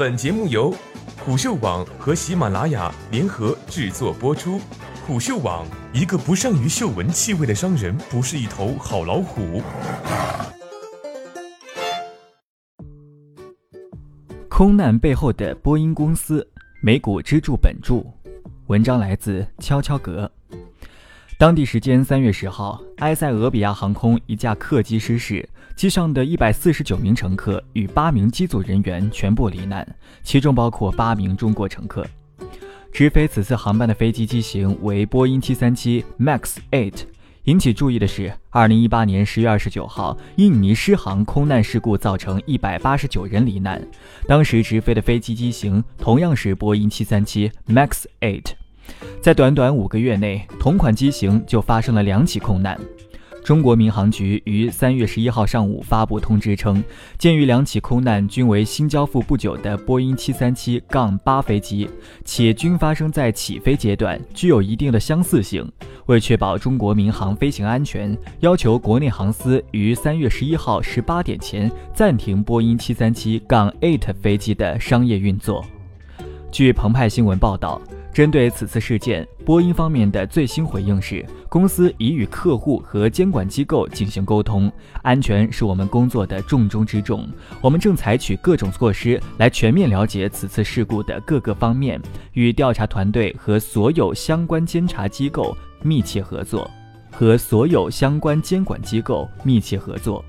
[0.00, 0.74] 本节目由
[1.18, 4.58] 虎嗅网和喜马拉雅联合制作播出。
[5.06, 9.60] 虎嗅网：一个不善于嗅闻气味的商人，不是一头好老虎。
[14.48, 16.48] 空难背后的波音公司，
[16.80, 18.10] 美股支柱本柱。
[18.68, 20.32] 文章来自悄悄格。
[21.40, 29.88] 当地时间三月十号，埃塞俄比亚航空一架客机失事，机上的一百四十九名乘客与八名机组人员全部罹难，
[30.22, 32.06] 其中包括八名中国乘客。
[32.92, 37.04] 直飞此次航班的飞机机型为波音七三七 MAX eight。
[37.44, 43.82] 引起注意的是，二零一八年十月二十九号，印尼失航空难事故造成一百八十九人罹难，
[44.28, 48.44] 当时直飞的飞机机型同样是波音七三七 MAX eight。
[49.22, 52.78] 在短短五个月内，同款机型就发生了两起空难。
[53.44, 56.82] 中国民航局于三月十一号上午发布通知称，
[57.18, 61.86] 鉴于两起空难均为新交付不久的波音七三七杠八飞机，
[62.24, 65.70] 且均发生在起飞阶段，具有一定的相似性，
[66.06, 75.62] 为确保中国民航飞行安全，要求国内航司于三月十一号十八点前暂停波音七三七杠 eight 飞机的商业运作。
[76.50, 77.78] 据澎湃新闻报道。
[78.12, 84.70] 针对此次事件，波音方面的最新回应是，公司已与客户和监管机构进行沟通，
[85.02, 87.26] 安全是我们工作的重中之重。
[87.60, 92.00] 我们正采取各种措施来全面了解此次事故的各个方面，
[92.32, 96.68] 与调查团队和所有相关监察机构密切合作，
[97.12, 100.22] 和所有相关监管机构密切合作。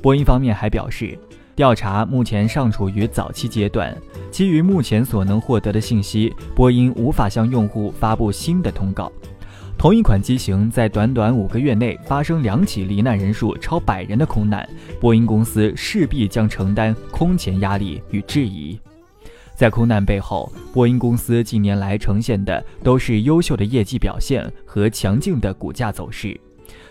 [0.00, 1.18] 波音方面还表示。
[1.58, 3.92] 调查目前尚处于早期阶段，
[4.30, 9.10] 基于目前所能获得的信息，波音无法向用户发布新的通告。
[9.76, 14.68] 同一款机型在短短五个月内发生两起罹难人数超百人的空难，
[15.00, 18.78] 波音公司势必将承担空前压力与质疑。
[19.56, 26.40] 在空难背后，波音公司近年来呈现的都是优秀的业绩表现和强劲的股价走势。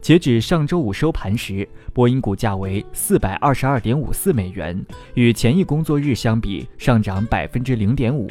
[0.00, 4.82] 截止上周五收盘时，波音股价为四百二十二点五四美元，
[5.14, 8.30] 与前一工作日相比上涨百分之零点五。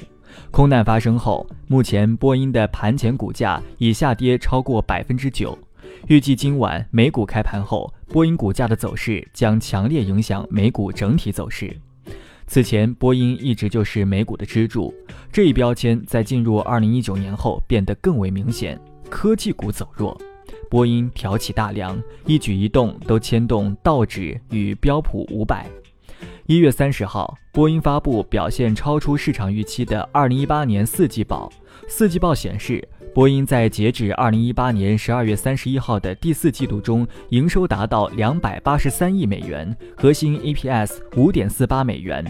[0.50, 5.58] 空难发生后，目前波音的盘前股价已下跌超过百分之九。
[6.08, 11.76] 预计今晚美股开盘后，波音股价的走势将强烈影响美股整体走势。
[12.48, 14.92] 此前，波音一直就是美股的支柱，
[15.32, 18.80] 这一标签在进入二零一九年后变得更为明显。
[19.08, 20.20] 科技股走弱。
[20.70, 25.68] 波音挑起大梁，一举一动都牵动道指与标普五百。
[26.46, 31.52] 一月三十号，波音发布表现超出市场预期的二零一八年四季报。
[31.88, 42.24] 四季报显示，波音在截止二零一八年十二月三十一号的第四季度中，营收达到两百八十三亿美元，核心 EPS 五点四八美元。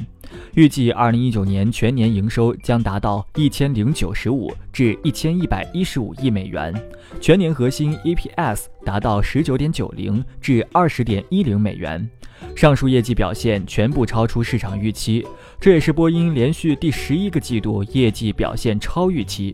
[0.53, 6.73] 预计二零一九年全年营收将达到一千零九十五至一千一百一十五亿美元，
[7.19, 12.09] 全年核心 EPS 达到十九点九零至二十点一零美元。
[12.55, 15.25] 上述业绩表现全部超出市场预期，
[15.59, 19.53] 这也是波音连续第十一个季度业绩表现超预期。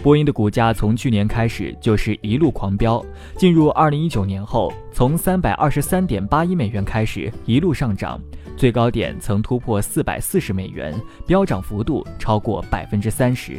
[0.00, 3.04] 波音的股价从去年开始就是一路狂飙，
[3.36, 8.20] 进入二零一九年后，从三百二十三点八一美元开始一路上涨。
[8.56, 10.94] 最高点曾突破四百四十美元，
[11.26, 13.58] 飙涨幅度超过百分之三十。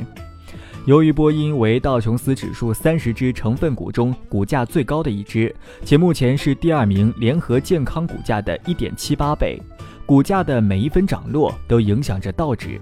[0.85, 5.53] 由于波音为道琼斯指数三十只成分股中股价最高的一只，
[5.85, 9.61] 且目前是第二名联合健康股价的一点七八倍，
[10.05, 12.81] 股价的每一分涨落都影响着道指。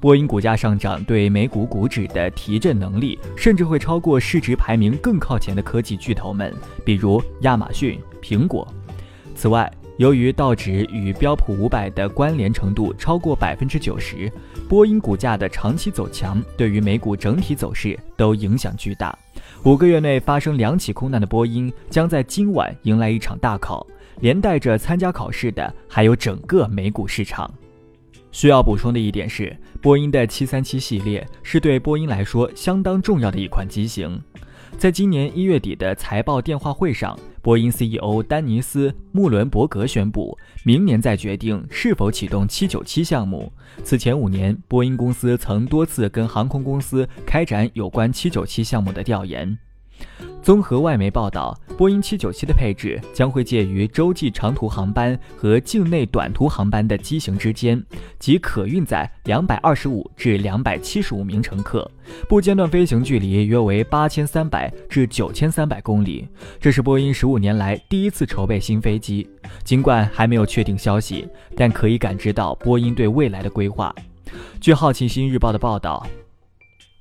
[0.00, 6.54] 波音股价上涨对美股股指的提振能力，甚至会超过市值排名更靠前的科技巨头们，
[6.84, 8.66] 比如亚马逊、苹果。
[9.34, 14.30] 此外，由于道指与标普五百的关联程度超过百分之九十，
[14.68, 19.16] 波音股价的长期走强对于美股整体走势都影响巨大。
[19.64, 23.84] 五个月内发生两起空难的波音，将在今晚迎来一场大考，
[24.20, 27.52] 连带着参加考试的还有整个美股市场。
[28.30, 34.20] 需要补充的一点是，波音的七三七系列是对波音来说相当重要的一款机型。
[34.76, 43.50] 在今年一月底的财报电话会上，波音 CEO 丹尼斯·穆伦伯格宣布，明年再决定是否启动797项目。
[43.82, 49.58] 此前五年，波音公司曾多次跟航空公司开展有关797项目的调研。
[50.42, 57.84] 综合外媒报道，波音797的配置将会介于洲际长途航班和境内短途航班的机型之间，
[58.18, 61.90] 即可运载225至275名乘客，
[62.28, 66.26] 不间断飞行距离约为8300至9300公里。
[66.58, 69.28] 这是波音十五年来第一次筹备新飞机。
[69.64, 73.94] 尽管还没有确定消息，但可以感知到波音对未来的规划。
[74.60, 76.06] 据《好奇心日报》的报道。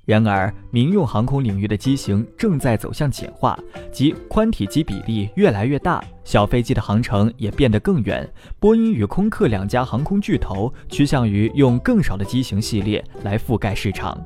[0.07, 3.59] 然而，民用航空领域的机型正在走向简化，
[3.91, 8.25] 即宽体积比例越来越大，小飞机的航程也变得更远。
[8.57, 14.17] 波音与空客两家航空巨头趋向于用更少的机型系列来覆盖市场。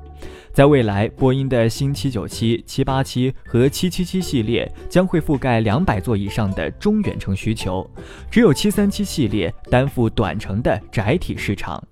[0.53, 7.89] 在未来，波音的新797、787和777系列将会覆盖两百座以上的中远程需求，
[8.29, 11.83] 只有737系列担负短程的窄体市场。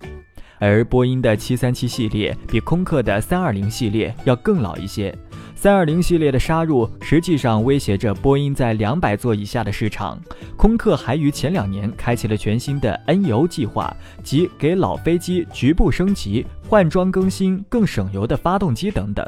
[0.60, 5.12] 而波音的737系列比空客的320系列要更老一些。
[5.60, 10.18] 320系列的杀入实际上威胁着波音在两百座以下的市场。
[10.56, 19.26] 空客还于前两年开启了全新的 NEO 计划，即给老飞机局部升级、换装更新更省油的发动机等等。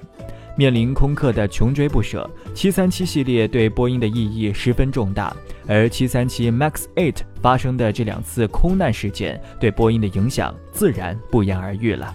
[0.56, 5.34] 面临空客的穷追不舍，737系列对波音的意义十分重大。
[5.66, 12.14] 而737 MAX Eight 发生的这两次空难事件，对波音的影响自然不言而喻了。